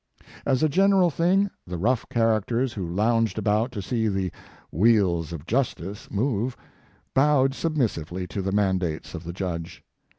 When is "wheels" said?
4.71-5.31